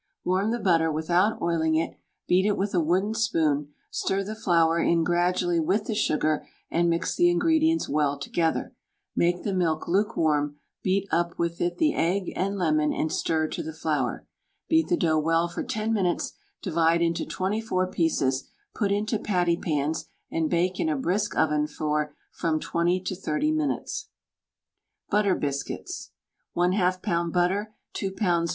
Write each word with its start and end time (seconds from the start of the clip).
Warm 0.23 0.49
the 0.49 0.57
butter 0.57 0.91
without 0.91 1.39
oiling 1.43 1.75
it, 1.75 1.95
beat 2.27 2.47
it 2.47 2.57
with 2.57 2.73
a 2.73 2.79
wooden 2.79 3.13
spoon, 3.13 3.71
stir 3.91 4.23
the 4.23 4.33
flour 4.35 4.79
in 4.79 5.03
gradually 5.03 5.59
with 5.59 5.85
the 5.85 5.93
sugar, 5.93 6.43
and 6.71 6.89
mix 6.89 7.15
the 7.15 7.29
ingredients 7.29 7.87
well 7.87 8.17
together; 8.17 8.73
make 9.15 9.43
the 9.43 9.53
milk 9.53 9.87
lukewarm, 9.87 10.55
beat 10.81 11.07
up 11.11 11.37
with 11.37 11.61
it 11.61 11.77
the 11.77 11.93
egg 11.93 12.33
and 12.35 12.57
lemon 12.57 12.91
and 12.91 13.11
stir 13.11 13.47
to 13.49 13.61
the 13.61 13.75
flour; 13.75 14.25
beat 14.67 14.87
the 14.87 14.97
dough 14.97 15.19
well 15.19 15.47
for 15.47 15.61
10 15.61 15.93
minutes, 15.93 16.33
divide 16.63 17.03
into 17.03 17.23
24 17.23 17.85
pieces, 17.91 18.49
put 18.73 18.91
into 18.91 19.19
patty 19.19 19.55
pans, 19.55 20.07
and 20.31 20.49
bake 20.49 20.79
in 20.79 20.89
a 20.89 20.97
brisk 20.97 21.37
oven 21.37 21.67
for 21.67 22.15
from 22.31 22.59
20 22.59 22.99
to 23.01 23.15
30 23.15 23.51
minutes. 23.51 24.09
BUTTER 25.11 25.35
BISCUITS. 25.35 26.09
1/2 26.57 27.01
lb. 27.01 27.31
butter, 27.31 27.75
2 27.93 28.09
lbs. 28.13 28.49